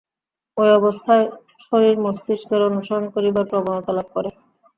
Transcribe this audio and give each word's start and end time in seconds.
ঐ 0.57 0.65
অবস্থায় 0.79 1.25
শরীর 1.65 1.95
মস্তিষ্কের 1.99 2.61
অনুসরণ 2.69 3.05
করিবার 3.15 3.45
প্রবণতা 3.51 3.91
লাভ 3.93 4.07
করে। 4.15 4.29